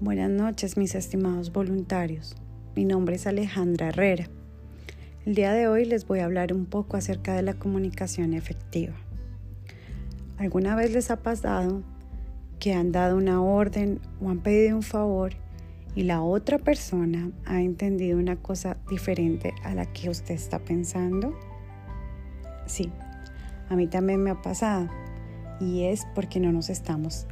[0.00, 2.36] Buenas noches mis estimados voluntarios.
[2.74, 4.28] Mi nombre es Alejandra Herrera.
[5.26, 8.94] El día de hoy les voy a hablar un poco acerca de la comunicación efectiva.
[10.38, 11.82] ¿Alguna vez les ha pasado
[12.58, 15.32] que han dado una orden o han pedido un favor
[15.94, 21.34] y la otra persona ha entendido una cosa diferente a la que usted está pensando?
[22.66, 22.90] Sí,
[23.68, 24.88] a mí también me ha pasado
[25.60, 27.26] y es porque no nos estamos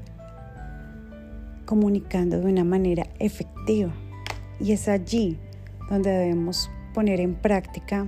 [1.64, 3.92] comunicando de una manera efectiva.
[4.60, 5.38] Y es allí
[5.91, 8.06] donde debemos poner en práctica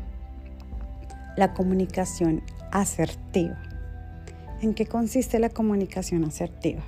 [1.37, 3.60] la comunicación asertiva.
[4.60, 6.82] ¿En qué consiste la comunicación asertiva?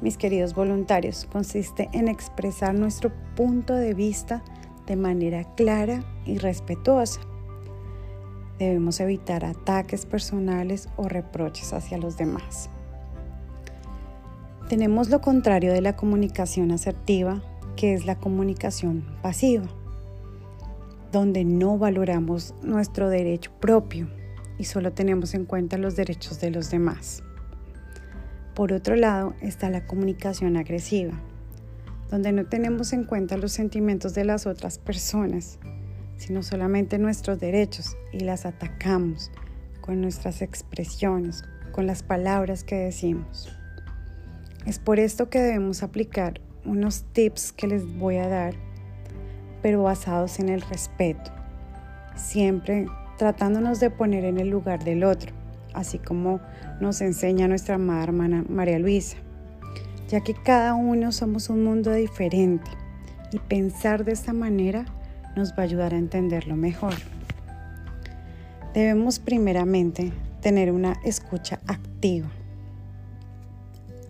[0.00, 4.42] Mis queridos voluntarios, consiste en expresar nuestro punto de vista
[4.86, 7.20] de manera clara y respetuosa.
[8.62, 12.70] Debemos evitar ataques personales o reproches hacia los demás.
[14.68, 17.42] Tenemos lo contrario de la comunicación asertiva,
[17.74, 19.66] que es la comunicación pasiva,
[21.10, 24.08] donde no valoramos nuestro derecho propio
[24.58, 27.24] y solo tenemos en cuenta los derechos de los demás.
[28.54, 31.14] Por otro lado está la comunicación agresiva,
[32.12, 35.58] donde no tenemos en cuenta los sentimientos de las otras personas,
[36.16, 39.30] sino solamente nuestros derechos y las atacamos
[39.80, 43.50] con nuestras expresiones, con las palabras que decimos.
[44.66, 48.54] Es por esto que debemos aplicar unos tips que les voy a dar,
[49.60, 51.32] pero basados en el respeto,
[52.14, 52.86] siempre
[53.18, 55.32] tratándonos de poner en el lugar del otro,
[55.74, 56.40] así como
[56.80, 59.16] nos enseña nuestra amada hermana María Luisa,
[60.08, 62.70] ya que cada uno somos un mundo diferente
[63.32, 64.84] y pensar de esta manera
[65.36, 66.94] nos va a ayudar a entenderlo mejor.
[68.74, 72.28] Debemos primeramente tener una escucha activa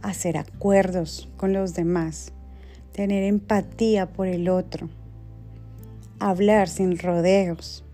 [0.02, 2.32] hacer acuerdos con los demás,
[2.92, 4.90] tener empatía por el otro,
[6.18, 7.84] hablar sin rodeos,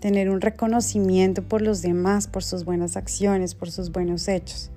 [0.00, 4.70] tener un reconocimiento por los demás, por sus buenas acciones, por sus buenos hechos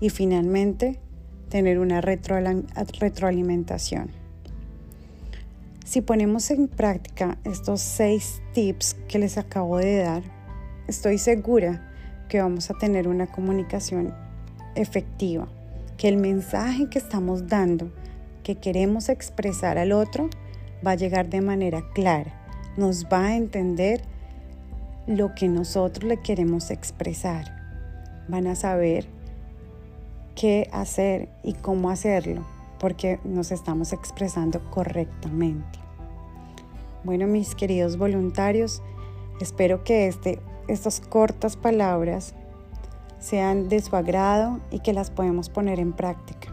[0.00, 1.00] y finalmente
[1.48, 4.10] tener una retroalimentación.
[5.88, 10.22] Si ponemos en práctica estos seis tips que les acabo de dar,
[10.86, 11.90] estoy segura
[12.28, 14.14] que vamos a tener una comunicación
[14.74, 15.48] efectiva
[15.96, 17.90] que el mensaje que estamos dando,
[18.42, 20.28] que queremos expresar al otro,
[20.86, 22.34] va a llegar de manera clara,
[22.76, 24.02] nos va a entender
[25.06, 27.46] lo que nosotros le queremos expresar.
[28.28, 29.06] Van a saber
[30.34, 32.44] qué hacer y cómo hacerlo,
[32.78, 35.77] porque nos estamos expresando correctamente.
[37.04, 38.82] Bueno, mis queridos voluntarios,
[39.40, 42.34] espero que este, estas cortas palabras
[43.20, 46.52] sean de su agrado y que las podemos poner en práctica,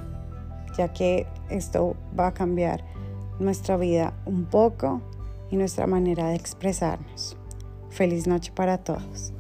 [0.77, 2.83] ya que esto va a cambiar
[3.39, 5.01] nuestra vida un poco
[5.49, 7.37] y nuestra manera de expresarnos.
[7.89, 9.33] Feliz noche para todos.